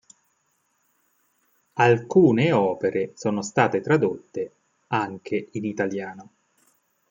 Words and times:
Alcune 1.73 2.51
opere 2.51 3.11
sono 3.13 3.43
state 3.43 3.81
tradotte, 3.81 4.53
anche 4.87 5.49
in 5.51 5.63
italiano. 5.65 6.31